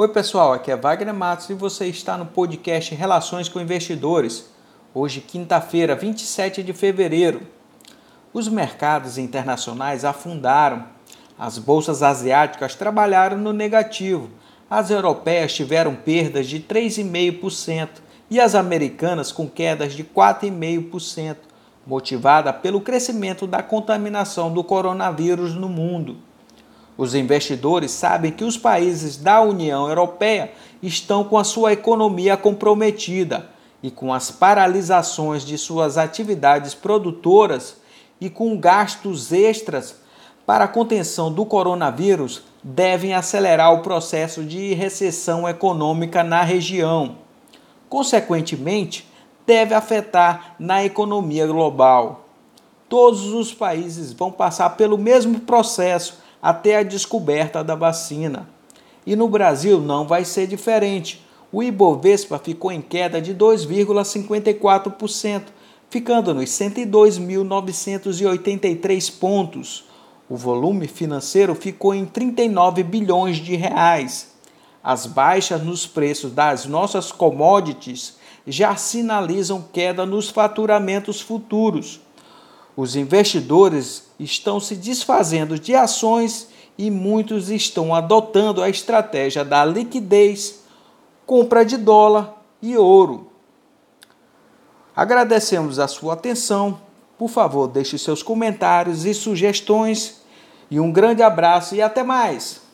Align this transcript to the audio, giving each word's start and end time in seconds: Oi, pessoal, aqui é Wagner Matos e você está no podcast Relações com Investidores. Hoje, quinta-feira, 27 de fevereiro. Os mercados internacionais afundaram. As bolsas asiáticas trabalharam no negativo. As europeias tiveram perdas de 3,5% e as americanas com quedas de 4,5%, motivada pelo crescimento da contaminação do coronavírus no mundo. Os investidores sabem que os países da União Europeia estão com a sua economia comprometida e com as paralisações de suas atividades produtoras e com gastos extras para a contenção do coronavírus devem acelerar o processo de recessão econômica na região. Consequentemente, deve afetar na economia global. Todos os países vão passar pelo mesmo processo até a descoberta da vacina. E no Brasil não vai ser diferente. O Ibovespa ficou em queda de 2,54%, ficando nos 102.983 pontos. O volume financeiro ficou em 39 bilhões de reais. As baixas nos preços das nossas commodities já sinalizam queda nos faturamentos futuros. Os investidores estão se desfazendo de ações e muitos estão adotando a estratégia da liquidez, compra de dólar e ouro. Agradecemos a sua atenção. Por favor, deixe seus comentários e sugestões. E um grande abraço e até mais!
Oi, 0.00 0.06
pessoal, 0.06 0.52
aqui 0.52 0.70
é 0.70 0.76
Wagner 0.76 1.12
Matos 1.12 1.50
e 1.50 1.54
você 1.54 1.86
está 1.86 2.16
no 2.16 2.24
podcast 2.24 2.94
Relações 2.94 3.48
com 3.48 3.60
Investidores. 3.60 4.48
Hoje, 4.94 5.20
quinta-feira, 5.20 5.96
27 5.96 6.62
de 6.62 6.72
fevereiro. 6.72 7.42
Os 8.32 8.46
mercados 8.46 9.18
internacionais 9.18 10.04
afundaram. 10.04 10.84
As 11.36 11.58
bolsas 11.58 12.00
asiáticas 12.00 12.76
trabalharam 12.76 13.38
no 13.38 13.52
negativo. 13.52 14.30
As 14.70 14.88
europeias 14.88 15.52
tiveram 15.52 15.96
perdas 15.96 16.46
de 16.46 16.60
3,5% 16.60 17.88
e 18.30 18.38
as 18.38 18.54
americanas 18.54 19.32
com 19.32 19.48
quedas 19.48 19.94
de 19.94 20.04
4,5%, 20.04 21.38
motivada 21.84 22.52
pelo 22.52 22.80
crescimento 22.80 23.48
da 23.48 23.64
contaminação 23.64 24.54
do 24.54 24.62
coronavírus 24.62 25.56
no 25.56 25.68
mundo. 25.68 26.27
Os 26.98 27.14
investidores 27.14 27.92
sabem 27.92 28.32
que 28.32 28.42
os 28.42 28.58
países 28.58 29.16
da 29.16 29.40
União 29.40 29.88
Europeia 29.88 30.50
estão 30.82 31.22
com 31.22 31.38
a 31.38 31.44
sua 31.44 31.72
economia 31.72 32.36
comprometida 32.36 33.48
e 33.80 33.88
com 33.88 34.12
as 34.12 34.32
paralisações 34.32 35.44
de 35.44 35.56
suas 35.56 35.96
atividades 35.96 36.74
produtoras 36.74 37.76
e 38.20 38.28
com 38.28 38.58
gastos 38.58 39.30
extras 39.30 39.94
para 40.44 40.64
a 40.64 40.68
contenção 40.68 41.32
do 41.32 41.46
coronavírus 41.46 42.42
devem 42.64 43.14
acelerar 43.14 43.72
o 43.72 43.82
processo 43.82 44.42
de 44.42 44.74
recessão 44.74 45.48
econômica 45.48 46.24
na 46.24 46.42
região. 46.42 47.18
Consequentemente, 47.88 49.06
deve 49.46 49.72
afetar 49.72 50.56
na 50.58 50.84
economia 50.84 51.46
global. 51.46 52.24
Todos 52.88 53.32
os 53.32 53.54
países 53.54 54.12
vão 54.12 54.32
passar 54.32 54.70
pelo 54.70 54.98
mesmo 54.98 55.38
processo 55.40 56.26
até 56.42 56.76
a 56.76 56.82
descoberta 56.82 57.64
da 57.64 57.74
vacina. 57.74 58.46
E 59.06 59.16
no 59.16 59.28
Brasil 59.28 59.80
não 59.80 60.06
vai 60.06 60.22
ser 60.24 60.46
diferente. 60.46 61.26
O 61.50 61.62
Ibovespa 61.62 62.38
ficou 62.38 62.70
em 62.70 62.82
queda 62.82 63.22
de 63.22 63.34
2,54%, 63.34 65.44
ficando 65.88 66.34
nos 66.34 66.50
102.983 66.50 69.18
pontos. 69.18 69.86
O 70.28 70.36
volume 70.36 70.86
financeiro 70.86 71.54
ficou 71.54 71.94
em 71.94 72.04
39 72.04 72.82
bilhões 72.82 73.38
de 73.38 73.56
reais. 73.56 74.34
As 74.84 75.06
baixas 75.06 75.62
nos 75.62 75.86
preços 75.86 76.32
das 76.32 76.66
nossas 76.66 77.10
commodities 77.10 78.18
já 78.46 78.76
sinalizam 78.76 79.64
queda 79.72 80.04
nos 80.04 80.28
faturamentos 80.28 81.18
futuros. 81.20 82.02
Os 82.80 82.94
investidores 82.94 84.04
estão 84.20 84.60
se 84.60 84.76
desfazendo 84.76 85.58
de 85.58 85.74
ações 85.74 86.46
e 86.78 86.92
muitos 86.92 87.50
estão 87.50 87.92
adotando 87.92 88.62
a 88.62 88.68
estratégia 88.68 89.44
da 89.44 89.64
liquidez, 89.64 90.60
compra 91.26 91.64
de 91.64 91.76
dólar 91.76 92.40
e 92.62 92.76
ouro. 92.76 93.32
Agradecemos 94.94 95.80
a 95.80 95.88
sua 95.88 96.12
atenção. 96.12 96.80
Por 97.18 97.28
favor, 97.28 97.66
deixe 97.66 97.98
seus 97.98 98.22
comentários 98.22 99.04
e 99.04 99.12
sugestões. 99.12 100.22
E 100.70 100.78
um 100.78 100.92
grande 100.92 101.20
abraço 101.20 101.74
e 101.74 101.82
até 101.82 102.04
mais! 102.04 102.67